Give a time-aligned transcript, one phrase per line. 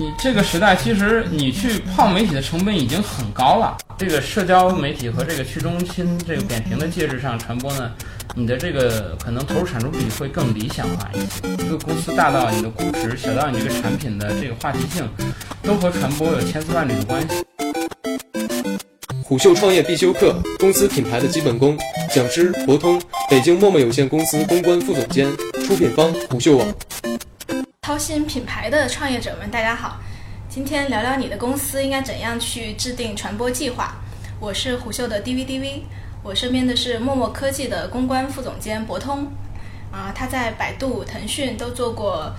[0.00, 3.76] 你这个时代，其实你去泡媒体的成本已经很高了。
[3.98, 7.92] 这个社交媒体和这个去中心、这个扁平的介质上传播呢，
[8.34, 11.66] 你的这个可能投入产出比会更理想化一些。
[11.66, 15.06] 一个公司大到你的估值，小到你这个产品的这个话题性，
[15.62, 17.44] 都和传播有千丝万缕的关系。
[19.22, 21.76] 虎嗅创业必修课：公司品牌的基本功。
[22.10, 22.98] 讲师：博通，
[23.28, 25.30] 北京陌陌有限公司公关副总监。
[25.62, 26.66] 出品方：虎嗅网。
[27.90, 29.98] 操心品牌的创业者们，大家好。
[30.48, 33.96] 今天聊聊你的公司应该怎样去制定传播计划。
[34.38, 35.80] 我是虎嗅的 DVDV，
[36.22, 39.26] 我身边的是陌陌科技的公关副总监博通。
[39.90, 42.32] 啊，他在百度、腾讯都做过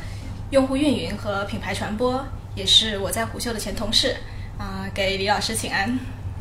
[0.52, 4.16] 用户运营和品牌传播，也是我在虎嗅的前同事。
[4.58, 5.99] 啊，给李老师请安。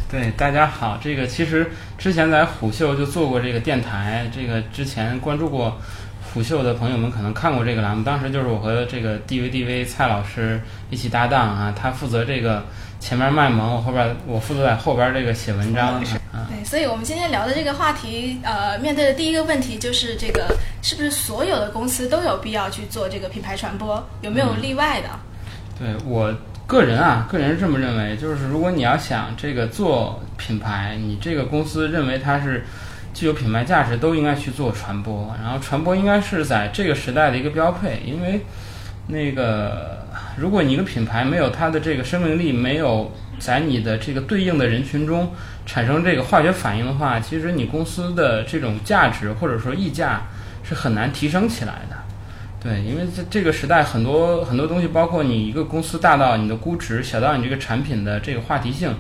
[0.08, 0.96] 对，大家好。
[1.02, 5.80] 这个其实之前在虎嗅就做过这个电台，这个之前关注过
[6.32, 8.04] 虎嗅的朋友们可能看过这个栏目。
[8.04, 10.60] 当时就是我和这个 DVDV 蔡老师
[10.90, 12.64] 一起搭档啊，他负责这个
[12.98, 16.02] 前面卖萌，我后边我负责在后边这个写文章。
[16.48, 24.04] 对，所以我们今天聊的这个话题，呃，面对的第一个问题就是这个是不是所有的公司都有必要去做这个品牌传播？
[24.22, 25.08] 有没有例外的？
[25.78, 26.34] 对我。
[26.66, 32.64] 个人啊，个人是这么认为，就是如果你要想这个做品牌，你这个公司认为它是
[33.12, 35.34] 具有品牌价值，都应该去做传播。
[35.42, 38.40] 然后传播应该是在这个时代的一个标配，因为
[39.08, 45.32] 那个如果你一个品牌没有它的这个生命力，没有在你的这个对应的人群中
[45.66, 50.22] 产生这个化学反应的话，其实你公司的这种价值或者说溢价
[50.62, 51.96] 是很难提升起来的。
[52.62, 58.94] 对，因为这这个时代很多很多东西，包括你一个公司大到你的估值，小到你这个产品的这个话题性，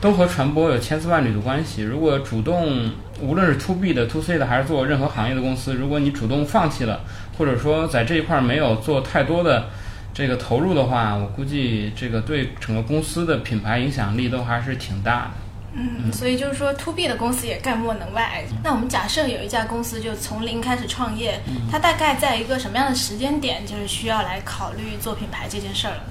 [0.00, 1.82] 都和传播有千丝万缕的关系。
[1.82, 7.00] 如果主动，无论是 to B 的、to C 的，还是做任何行业的公司，如果你主动放弃了，
[7.36, 9.68] 或者说在这一块没有做太多的
[10.14, 15.30] 这个投入的话，我估计这个对整个公司的品牌影响力都还是挺大的。
[15.72, 18.42] 嗯，所以就是说，to B 的公司也概莫能外。
[18.64, 21.40] 那我们假设有一家公司就从零开始创业，
[21.70, 26.02] 它大概在一个什么样的时间点，就是需要来考虑做品牌这件事儿了？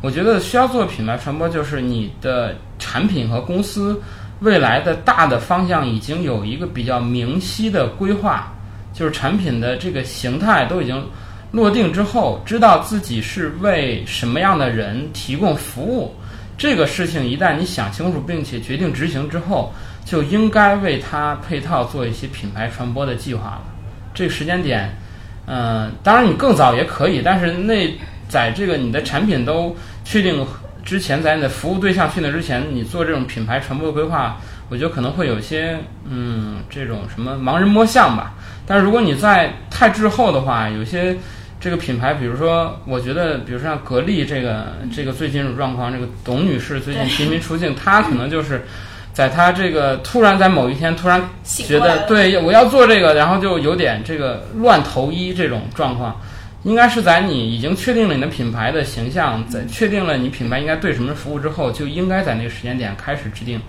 [0.00, 4.00] 我觉得需要做品牌传播，就是你的产品和公司
[4.40, 8.52] 未来的大的方向已经有一个比较明晰的规划，
[8.92, 11.04] 就是产品的这个形态都已经
[11.50, 16.14] 落定之后，知道自己是为什么样的人提供服务。
[16.56, 19.72] 这个事情一旦你想清楚并且决定执行之后，
[20.04, 23.62] 就应该为它配套做一些品牌传播的计划了。
[24.14, 24.90] 这个时间点，
[25.46, 27.88] 嗯，当然你更早也可以，但是那
[28.28, 29.74] 在这个你的产品都
[30.04, 30.46] 确定
[30.84, 34.36] 之前，在你的服务对象确定之前，你做这种品牌传播的规划，
[34.68, 35.78] 我觉得可能会有些
[36.08, 38.34] 嗯这种什么盲人摸象吧。
[38.66, 41.16] 但是如果你在太滞后的话，有些。
[41.60, 48.62] 这个品牌，比如说，我觉得，比如说像格力这个这个最近状况，这个董女士最近频频出镜，她可能就是
[49.12, 56.20] 在她这个突然在某一天突然觉得，对我要做这个，然后就有点这个乱投医这种状况，
[56.64, 63.60] 应该是在你已经确定了你的品牌的形象，在确定了你品牌应该对什么服务之后，就应该在那个时间点开始制定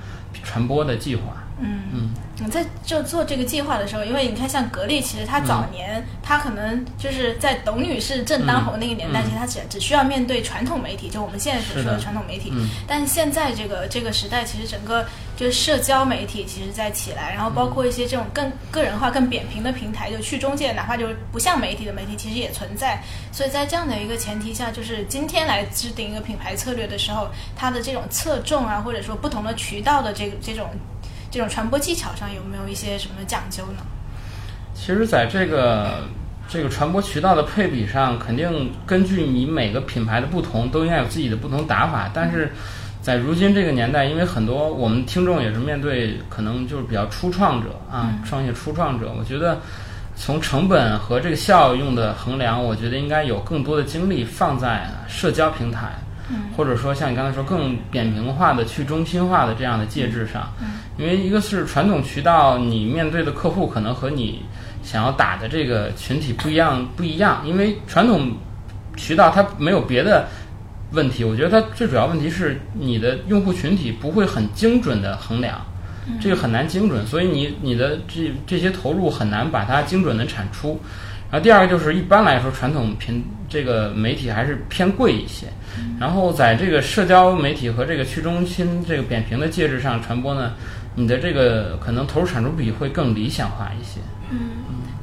[0.44, 1.22] 传播的计划。
[1.60, 2.10] 嗯嗯。
[2.48, 12.54] 在就做这个计划的时候，因为你看，像格力，其实它早年它可能就是在董女士正当红那个年代，其实它只只需要面对传统媒体，就我们现在所说的传统媒体。
[12.88, 15.04] 但是现在这个这个时代，其实整个
[15.36, 23.02] 就是社交媒体其实在起来，然后包括一些这种更个人化、更扁平的平台，就去中介，哪怕就是不像媒体的媒体，其实也存在。
[23.32, 30.70] 所以在这样的一个前提下，就是今天来制定一个品牌策略的时候，它的这种侧重啊，或者说不同的渠道的这个这种。
[31.32, 33.84] 这种传播技巧上有没有一些什么讲究呢？
[34.74, 36.06] 其实，在这个
[36.48, 42.10] 这个传播渠道的配比上，肯定根据你每个品牌的不同，都应该有自己的不同打法。
[42.14, 42.52] 但是
[43.02, 49.60] 在如今这个年代，因为很多我们听众也是面对可能就是比较初创者啊，创业初创者，我觉得
[50.16, 55.92] 从成本和这个效用的衡量，我觉得应该有更多的精力放在社交平台。
[56.56, 60.48] 或者说像你刚才说更扁平化的、去中心化的这样的介质上，
[60.98, 64.44] 因为一个是传统渠道，你面对的客户可能和你
[64.84, 67.42] 想要打的这个群体不一样，不一样。
[67.46, 68.32] 因为传统
[68.96, 70.28] 渠道它没有别的
[70.92, 75.60] 问题，我觉得它最主要问题是你的用户群体不会很精准的衡量，
[76.20, 80.80] 这个很难精准，所以你你的这这些投入很难把它精准的产出。
[81.32, 85.48] 然后第二个就是一般来说，传统平这个媒体还是偏贵一些。
[86.00, 90.54] 然后在这个社交媒体和这个去中心这个扁平的介质上传播呢，
[90.96, 94.00] 你的这个可能投入产出比会更理想化一些。
[94.32, 94.40] 嗯，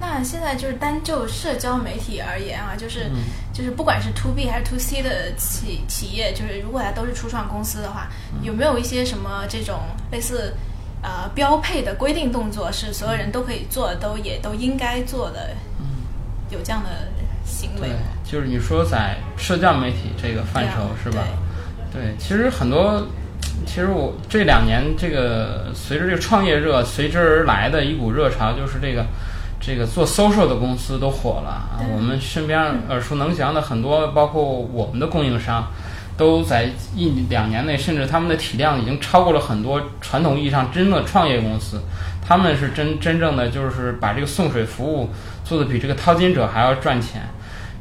[0.01, 3.23] 那现在就是单就社交媒体而言啊，就是、嗯
[3.53, 9.81] 就是不管是 to B 还是 to C 的企企业，就是如果它都是初创公司的话，嗯有没有一些什么这种
[10.11, 10.53] 类似
[11.03, 15.55] 呃标配的规定动作，是所有人都可以做，都也都应该做的？
[16.51, 16.91] 有这样的
[17.45, 17.89] 行为
[18.25, 21.25] 就是你说在社交媒体这个范畴是吧？
[21.93, 23.07] 对，其实很多，
[23.65, 29.07] 其实我这两年这个随着这个创业热随之而来的一股热潮，就是这个
[29.61, 31.81] 这个做 social 的公司都火了啊。
[31.95, 35.67] 我们身边耳熟能详的很多，包括我们的供应商，
[36.17, 41.81] 都在一两年内，甚至他们的体量已经超过了很多传统意义上真的创业公司。
[42.27, 45.11] 他们是真真正的就是把这个送水服务
[45.45, 47.23] 做的比这个淘金者还要赚钱。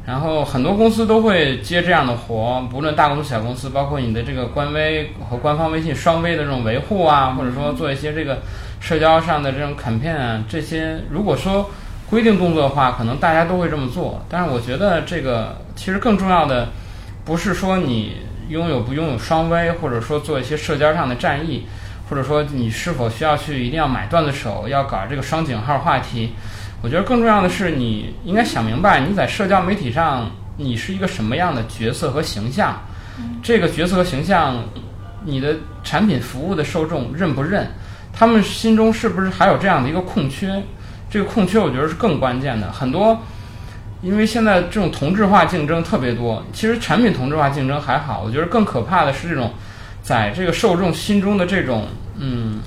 [0.06, 8.38] 然后很多公司都会接这样的活，不论大公司、小公司，包括你的这个官微和官方微信双微的这种维护啊，或者说做一些这个
[8.78, 11.68] 社交上的这种 campaign 啊，这些如果说
[12.08, 14.24] 规定动作的话，可能大家都会这么做。
[14.28, 16.68] 但是我觉得这个其实更重要的
[17.24, 18.18] 不是说你
[18.48, 21.66] 拥有不拥有双微，或者说做一些社交上的战役，
[22.08, 26.34] 或者说你是否需要去一定要买段子手，要搞这个双井号话题。
[26.82, 32.80] 我觉得更重要的是，你应该想明白你在社交媒体上你是一个什么样的角色和形象。
[33.42, 34.62] 这个角色和形象，
[35.24, 37.66] 你的产品服务的受众认不认？
[38.12, 40.62] 他们心中是不是还有这样的一个空缺？
[41.10, 42.70] 这个空缺我觉得是更关键的。
[42.70, 43.18] 很多，
[44.02, 49.52] 因为现在这种同质化竞争特别多，其实产品同质化竞争还好，我觉得更可怕的是这种
[50.06, 52.60] 在这个受众心中的这种嗯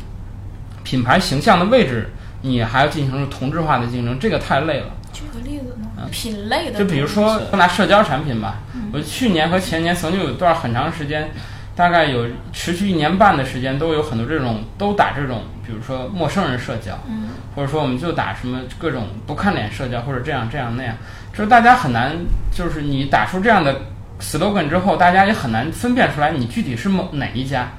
[0.83, 2.09] 品牌形象的位置，
[2.41, 4.88] 你还要进行同质化的竞争，这个太累了。
[5.13, 6.06] 举个例子呢？
[6.12, 8.59] 品类的，就比如说拿社交产品吧，
[8.91, 11.31] 我去年和前年曾经有一段很长时间，
[11.77, 17.30] 大概有持续一年半的时间，都有很多这种都打这种，比如说陌生人社交，嗯。
[17.56, 20.95] 或者说我们就打什么各种不看脸社交，或者这样这样那样，
[21.33, 22.15] 就是大家很难，
[22.51, 23.81] 就是你打出这样的
[24.19, 27.69] slogan 之后，大家也很难分辨出来你具体是某哪一家，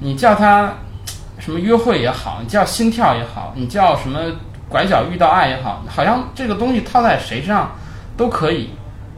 [0.00, 0.72] 你叫它
[1.38, 4.20] 什么约会也好，你叫心跳也好，你叫什么
[4.68, 7.72] 拐角遇到爱也好，好像这个东西套在谁身上
[8.16, 8.70] 都可以，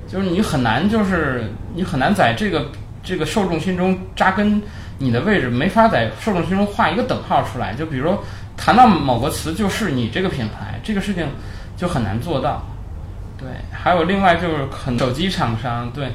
[0.06, 2.66] 就是你很难，就是你很难在这个
[3.02, 4.62] 这个受众心中扎根，
[4.98, 7.74] 你的位置没法在受众心中画一个等号出来。
[7.74, 8.22] 就比如说
[8.56, 11.26] 谈到某个词就是你这个品牌，这个事情
[11.76, 12.62] 就很难做到。
[13.38, 16.08] 对，还有另外就是很手机厂商，对，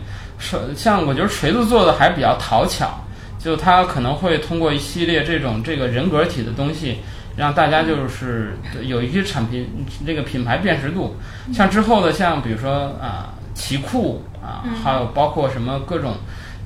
[0.44, 3.00] 手像我觉得锤子做的还比较讨巧，
[3.40, 6.98] 就它可能会通过一系列这种这个人格体的东西，
[7.38, 11.16] 让大家就是有一些产品这个品牌辨识度。
[11.54, 16.18] 像之后的像比如说啊奇酷啊，还有包括什么各种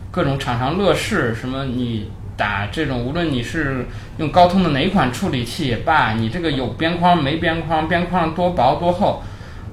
[0.10, 2.10] 各种厂商乐视什么你。
[2.38, 3.88] 打这种，无论你是
[4.18, 9.24] 用高通的哪一款处理器也罢，你这个有边框没边框，边框多薄多厚，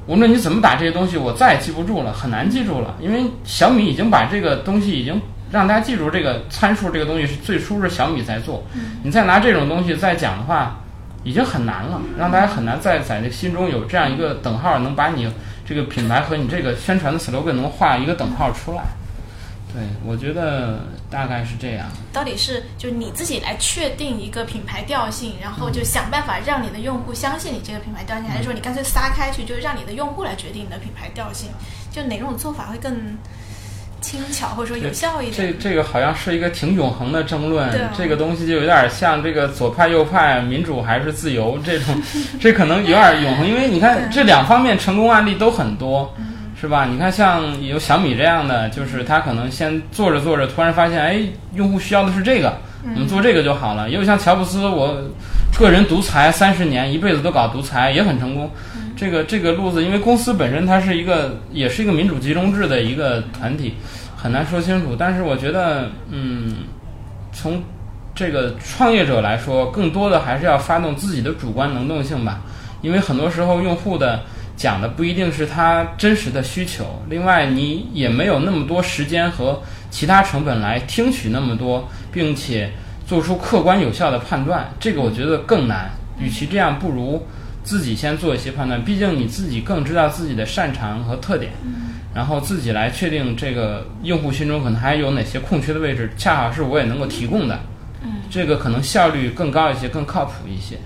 [0.06, 5.20] 无论你怎么打这些东西，我再也记不住了，很难记住了，因为小米已经把这个东西已经
[5.50, 8.62] 让大家记住这个参数，这个东西是最初是小米在做，
[9.02, 10.78] 你再拿这种东西再讲的话，
[11.22, 15.26] 已经很难了，让大家很难再在这心中有这样一个等号，能把你
[15.66, 18.82] 这个品牌和你这个宣传的 slogan 能画一个等号出来。
[19.74, 21.88] 对，我觉得大概是这样。
[22.12, 31.48] 到底是就你自己来确定一个品牌调性，然后就想办法让你的用户相信你这个品牌调性，还是说你干脆撒开去，就是让你的用户来决定你的品牌调性？
[31.90, 33.18] 就哪种做法会更
[34.00, 35.52] 轻巧，或者说有效一点？
[35.58, 42.00] 这这个好像是一个挺永恒的争论，对啊这个东西就有点像这个左派右派、民主还是自由这种，
[42.40, 46.14] 这可能有点永恒，因为你看这两方面成功案例都很多。
[46.64, 46.86] 是吧？
[46.86, 51.20] 你看，像有小米这样的，就是他可能先做着做着，突然发现，哎，
[51.52, 53.90] 用户需要的是这个，我们做这个就好了。
[53.90, 54.96] 也有像乔布斯，我
[55.58, 58.50] 个人独裁三十年，一辈子都搞独裁，也很成功。
[58.96, 63.74] 这个这个路子，因为公司本身它是一个，也是一个民主集中制的一个团体，
[64.16, 64.96] 很难说清楚。
[64.98, 66.56] 但是我觉得，嗯，
[67.30, 67.62] 从
[68.14, 72.40] 这个创业者来说，更多的还是要发动自己的主观能动性吧，
[72.80, 74.20] 因为很多时候用户的。
[74.56, 82.70] 讲的不一定是他真实的需求，另外你也没有那么多时间和其他成本来听取那么多，并且
[83.06, 85.90] 做出客观有效的判断，这个我觉得更难。
[86.20, 87.26] 与其这样，不如
[87.64, 91.50] 自己先做一些判断，毕竟你自己更知道自己的擅长和特点，
[92.14, 97.58] 然后自己来确定这个用户心中可能还有哪些空缺的位置，恰好是我也能够提供的，
[98.30, 100.78] 这个可能效率更高一些，更靠谱一些。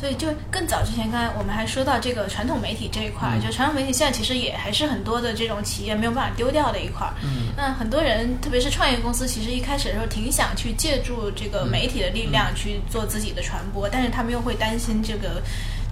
[0.00, 7.06] 所以就更早之前，刚才我们还说到这个传统媒体这一块，就传统媒体现在其实也还是很多的这种企业没有办法丢掉的一块。
[7.22, 15.42] 嗯，那很多人，特别是创业公司，其实一开始的时候挺想去借助这个媒体的力量去做自己的传播，但是他们又会担心这个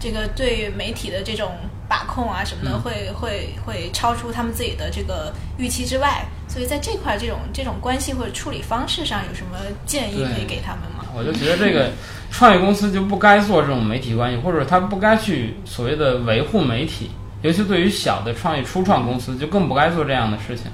[0.00, 6.24] 这个对媒体的这种把控啊什么的，会会会超出他们自己的这个预期之外。
[6.48, 10.97] 所以在这块这种这种关系或者处理方式上，有什么建议可以给他们吗？
[11.16, 11.90] 我就觉得这个。
[12.30, 17.10] 创业公司就不该做这种媒体关系，或者他不该去所谓的维护媒体，
[17.40, 20.66] 尤其对于小的创业初创公司，就更不该做这样的事情。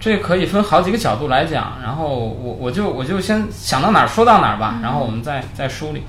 [0.00, 6.02] 这可以分好几个角度来讲，然后我我就我就先想到哪儿说到哪儿吧，然后我们再再梳理。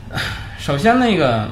[0.60, 1.48] 首先，那个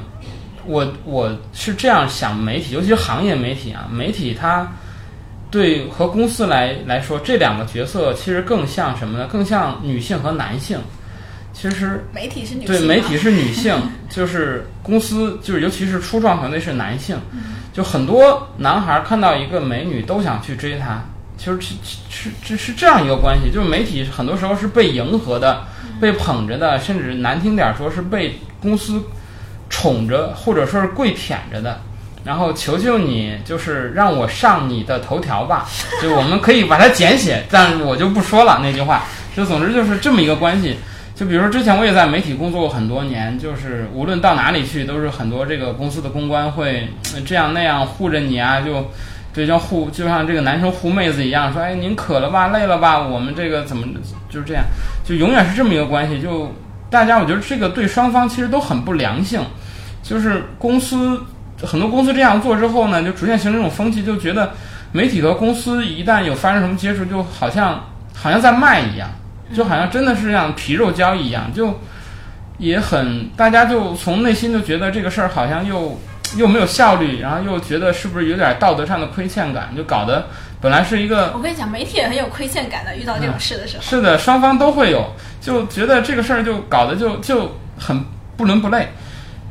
[0.63, 4.71] 我我是这样想，媒体，尤其是行业媒体啊，媒体它
[5.49, 9.25] 对和公司来来说，这两个角色其实更像什么呢？
[9.25, 10.79] 更像女性和男性。
[11.53, 13.75] 其实媒体是女对媒体是女性，
[14.09, 17.17] 就是公司就是尤其是初创团队是男性，
[17.73, 21.03] 就很多男孩看到一个美女都想去追她，
[21.37, 21.75] 其实是
[22.09, 25.63] 是是是这样一个关系，就是媒体很多时候是被迎合的，
[25.99, 29.03] 被捧着的，甚至难听点说是被公司
[29.69, 31.81] 宠着，或者说是跪舔着的，
[32.23, 35.67] 然后求求你就是让我上你的头条吧，
[36.01, 39.03] 就我们可以把它简写，但我就不说了那句话，
[39.35, 40.77] 就总之就是这么一个关系。
[41.21, 46.87] 就比如说，之前我也在媒体工作过很多年，就是无论到哪里去，都是很多这个公司的公关会
[47.23, 48.89] 这样那样护着你啊，就
[49.31, 53.85] 就像护，就像这个男生护妹子一样，说，哎，您渴了吧，累了吧，我们这个怎么
[54.31, 54.63] 就是这样，
[55.05, 56.19] 就永远是这么一个关系。
[56.19, 56.51] 就
[56.89, 59.39] 大家，我觉得这个对双方其实都很不良性。
[60.01, 61.21] 就是公司
[61.61, 64.53] 很多公司这样做之后呢，就逐渐形成一种风气，就觉得
[64.91, 67.79] 媒体和公司一旦有发生什么接触，就好像
[68.15, 69.07] 好像在卖一样。
[69.53, 71.79] 就好像真的是像皮肉交易一样，就
[72.57, 75.99] 也很大家就从内心就觉得这个事儿好像又
[76.37, 80.27] 又没有效率，然后又觉得是不是有点道德上的亏欠感，就搞得
[80.61, 81.31] 本来是一个。
[81.33, 83.83] 我跟你讲，媒体也很有亏欠感的，遇到这种事的时候。
[83.83, 88.03] 是的，双方都会有，就觉得这个事儿就搞得就就很
[88.37, 88.87] 不伦不类。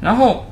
[0.00, 0.46] 然后，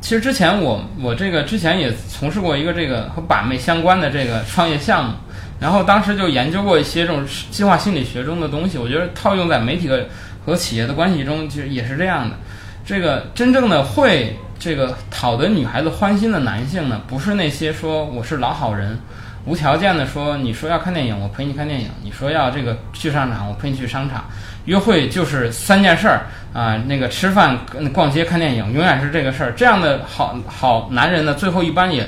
[0.00, 5.14] 其实之前我我这个之前也从事过一个这个和把妹相关的这个创业项目。
[5.60, 10.00] 然后当时就研究过一些这种计划心理学中的东西，我觉得套用在媒体和
[10.44, 12.36] 和企业的关系中，其实也是这样的。
[12.84, 18.98] 这个真正的会这个讨得女孩子欢心的男性呢，不是那些说我是老好人，
[19.44, 24.24] 无条件的说你说要看电影，我陪你看电影；你说要这个去商场，我陪你去商场。
[24.64, 27.58] 约会就是三件事儿啊，那个吃饭、
[27.92, 29.52] 逛街、看电影，永远是这个事儿。
[29.52, 32.06] 这样的好好男人呢，最后一般也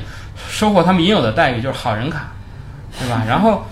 [0.48, 2.28] 收获他们应有的待遇，就是好人卡。
[2.98, 3.24] 对吧？
[3.28, 3.64] 然后，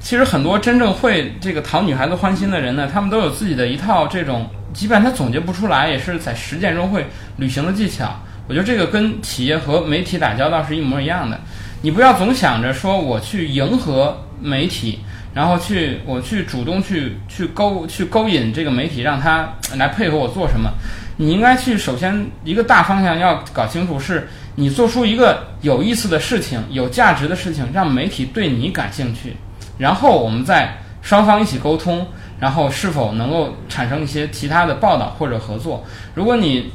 [0.00, 8.20] 其实很多真正会这个讨女孩子欢心的人呢，他们都有自己的一套这种，即便他总结不出来，也是在实践中会履行的技巧。
[8.46, 11.40] 我觉得这个跟企业和媒体打交道是一模一样的。
[11.82, 15.00] 你不要总想着说我去迎合媒体，
[15.32, 20.70] 然后去我去主动去去勾去勾引这个媒体，让他来配合我做什么。
[21.16, 24.28] 你应该去首先一个大方向要搞清楚是。
[24.56, 29.36] 你做出一个有意思的事情、有价值的事情，让媒体对你感兴趣，
[29.78, 32.06] 然后我们再双方一起沟通，
[32.38, 35.84] 然后是否能够产生一些其他的报道或者合作。
[36.14, 36.72] 如果你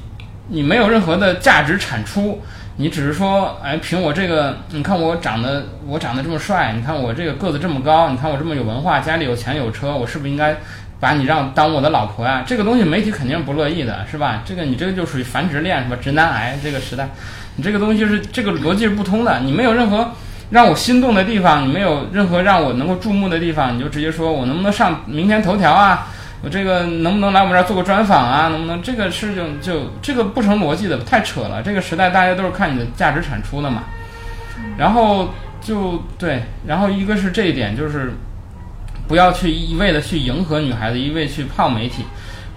[0.50, 2.41] 你没有任何的价值产出，
[2.75, 10.57] 你只是说，哎，凭我这个，你看我长得我长得这么帅，你看我这个个子这么高，你看我这么有文化，家里有钱有车，我是不是应该
[11.00, 12.43] 把你让当我的老婆呀？
[12.45, 14.43] 这个东西媒体肯定是不乐意的，是吧？
[14.45, 15.98] 这个你这个就属于繁殖恋，是吧？
[16.01, 17.09] 直男癌这个时代。
[17.59, 20.09] 你这个东西是这个逻辑是不通的，你没有任何
[20.49, 26.07] 让我心动的地方，你没有任何让我能够注目的地方，你就直接说我能不能上明天头条啊？
[26.41, 28.47] 我这个能不能来我们这儿做个专访啊？
[28.47, 31.61] 能不能这个事情就这个不成逻辑的，太扯了。
[31.61, 33.83] 这个时代大家都是看你的价值产出的嘛。
[34.77, 38.13] 然后就对，然后一个是这一点，就是
[39.05, 42.05] 不要去一味的去迎合女孩子，一味去泡媒体。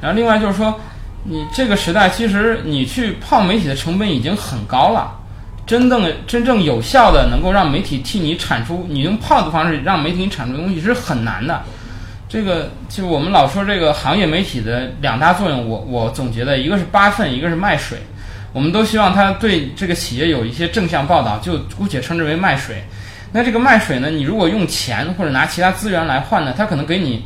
[0.01, 0.79] 然后另外就是说。
[1.25, 5.13] 你这个时代，其实你去泡媒体的成本已经很高了，
[5.65, 11.63] 真正真正有效的能够让媒体替你产出，你用泡的方式让媒体产出东西是很难的。
[12.29, 17.99] 这个就我们老说这个行业媒体的两大作用，我我总结的一个是扒粪，一个是卖水。
[18.53, 22.83] 我们都希望他对这个企业有一些正向报道，就姑且称之为卖水。
[23.31, 27.25] 那这个卖水呢，你如果用钱或者拿其他资源来换呢，他可能给你。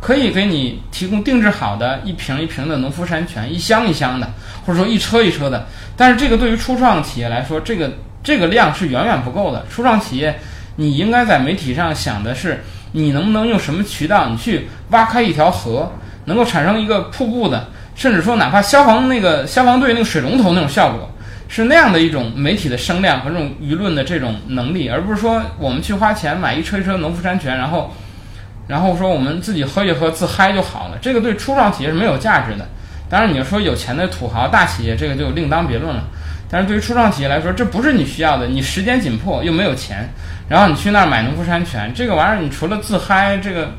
[0.00, 4.30] 可以给你提供定制好的一瓶一瓶的农夫山泉，一箱一箱的，
[4.64, 5.66] 或者说一车一车的。
[5.96, 7.90] 但是这个对于初创企业来说，这个
[8.22, 9.64] 这个量是远远不够的。
[9.68, 10.38] 初创企业，
[10.76, 12.62] 你应该在媒体上想的是，
[12.92, 15.92] 你能不能用什么渠道，你去挖开一条河，
[16.26, 21.10] 能够产生一个瀑布的甚至说哪怕消防那个消防队那个水龙头那种效果，
[21.48, 27.92] 是那样的一种媒体的声量和这种舆论的这种能力，而不是说我们去花钱买一车一车农夫山泉，然后
[28.68, 32.68] 然后说我们自己喝一喝自嗨就好了，这个对初创企业是没有价值的。
[33.10, 36.04] 当然，你要说有钱的土豪大企业，这个就另当别论了。
[36.50, 38.46] 但是对于初创企业来说，这不是你需要的。
[38.46, 40.08] 你时间紧迫又没有钱，
[40.48, 43.70] 然后你去那儿买农夫山泉，这个玩意儿你除了自嗨这个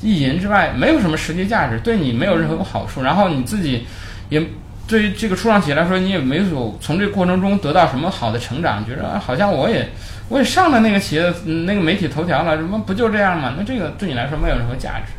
[0.00, 3.02] 意淫之外，没有什么实际价值，对你没有任何好处。
[3.02, 3.84] 然后你自己
[4.28, 4.40] 也
[4.86, 9.88] 对于这个初创企业来说，你也没有从这个过程中得到什么好的成长，觉得好像我也
[10.28, 11.32] 我也上了那个企业
[11.66, 13.54] 那个媒体头条了，什么不就这样吗？
[13.56, 15.12] 那这个对你来说没有任何价值。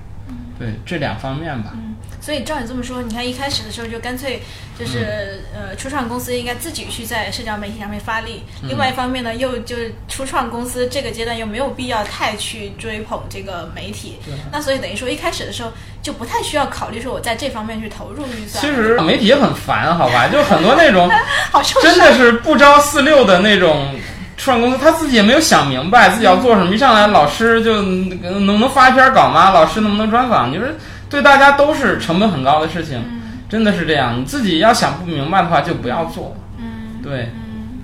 [0.59, 1.69] 对这两方面吧。
[1.75, 4.41] 嗯，所以照你这么说，你看一开始的时候就干脆
[4.77, 8.41] 就是、呃，初创公司应该自己去在社交媒体上面发力。
[8.63, 14.17] 另外一方面呢，又就是初创公司这个阶段又没有必要太去追捧这个媒体。
[14.51, 15.71] 那所以等于说一开始的时候
[16.01, 18.59] 就不太需要考虑说我在这方面去投入预算。
[18.59, 20.27] 其实媒体也很烦，好吧？
[20.27, 21.07] 就很多那种
[21.83, 23.93] 真的是不招四六的那种。
[24.37, 29.49] 初创公司他自己也没有想明白自己要做什么，一上来老师就能能发一篇稿吗？
[29.49, 30.51] 老师能不能专访？
[30.51, 30.65] 你说
[31.09, 33.03] 对大家都是成本很高的事情，
[33.49, 34.17] 真的是这样。
[34.19, 36.35] 你自己要想不明白的话，就不要做。
[36.59, 37.29] 嗯，对，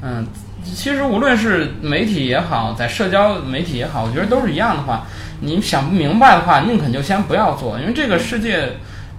[0.02, 0.26] 嗯，
[0.64, 5.08] 其实无论是媒体也好，在社交媒体也好，我觉得都是一样的话，
[5.42, 8.70] 你想不明白的话，宁肯就先不要做，因为这个世界。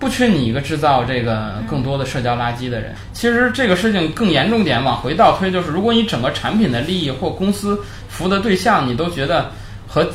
[0.05, 2.95] 不缺你一个制造这个更多的社交垃圾的人。
[3.15, 9.51] 其实这个事情更严重点，往回倒推，就是如果你整个产品的利益或公司服务的对象，你都觉得
[9.89, 10.07] 和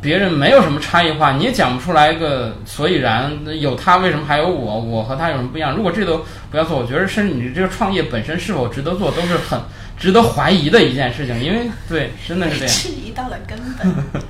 [0.00, 3.30] 别人没有什么差异化，你也讲不出来一个所以然。
[3.60, 4.80] 有他为什么还有我？
[4.80, 5.76] 我和他有什么不一样？
[5.76, 9.60] 如果这都不要做，我觉得甚至你这个创业本身是否值得做，都是很
[9.98, 11.38] 值得怀疑的一件事情。
[11.42, 12.74] 因为对，真的是这样。
[12.74, 14.22] 质疑到了根本。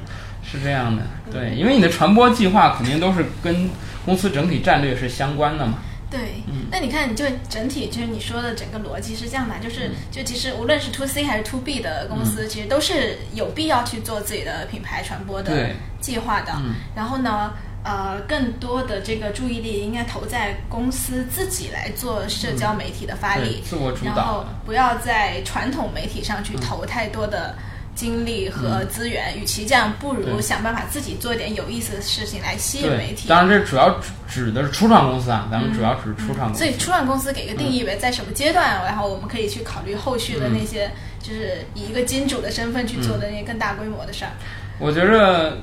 [0.51, 3.69] 是这样的，对，因为你的传播计划肯定都是跟
[4.05, 5.75] 公司整体战略是相关的嘛。
[6.11, 15.69] 对，那你看，你就整体就是你说的整个逻辑是这样的，就是就其实无论是 to C 还是 to B 的公司，其实都是有必要去做自己的品牌传播的
[16.01, 16.53] 计划的。
[16.97, 17.53] 然后呢，
[17.85, 27.55] 呃，更多的这个注意力应该投在公司自己来做社交媒体的发力，自我主导，然后不要在传统媒体上去投太多的。
[27.99, 33.27] 精力和资源，与其这样，不如想办法自己做一点有意思的事情来吸引媒体。
[33.29, 36.59] 当然，这主要指的是初创公司啊，咱们主要指初创公司。
[36.63, 44.31] 所以，初创公司给个定义为，在什么阶段，然后我们可以去考虑后续的那些，就是以一个金主的身份去做的那些更大规模的事儿。
[44.79, 45.59] 我觉着，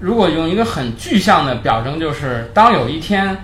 [0.00, 3.38] 如果用一个很具象的表征，就是当有一天，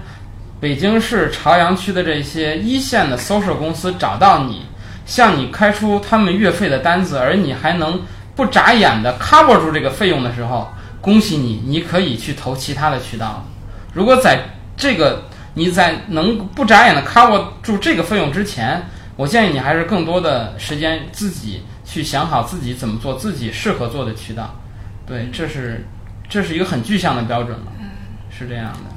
[0.58, 4.66] 北京市朝阳区的这些一线的 social 公司找到你，
[5.06, 8.02] 向你开出他们月费的单子，而你还能。
[8.34, 13.44] 不眨眼的 cover 住这个费用的时候，恭喜你，你可以去投其他的渠道。
[13.92, 14.40] 如果在
[14.76, 18.82] 这个你在能不眨眼的 cover 住这个费用之前，
[19.16, 24.54] 我建议你还是更多的时间自己去想好自己怎么做自己适合做的渠道。
[25.06, 25.86] 对，这是
[26.28, 27.66] 这是一个很具象的标准了。
[27.78, 27.90] 嗯，
[28.36, 28.93] 是这样的。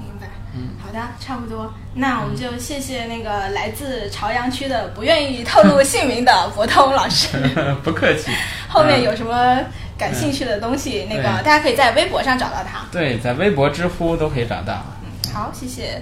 [0.83, 1.73] 好的，差不多。
[1.95, 7.37] 那我们就谢谢那个来自朝阳区的不愿意透露姓名的博通老师。
[7.83, 8.31] 不客气。
[8.69, 9.59] 后面有什么
[9.97, 12.85] 感兴趣的东西，那个大家可以在微博上找到他。
[12.91, 14.83] 对，在微博、知乎都可以找到。
[15.01, 16.01] 嗯，好，谢谢。